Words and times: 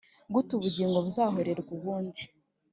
Gute 0.33 0.51
ubugingo 0.55 0.97
buzahorerwe 1.05 1.69
ubundi 1.77 2.21